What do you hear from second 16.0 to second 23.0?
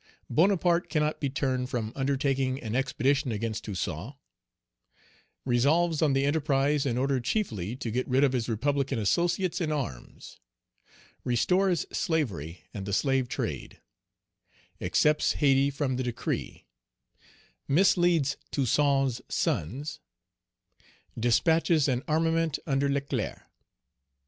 decree Misleads Toussaint's sons Despatches an armament under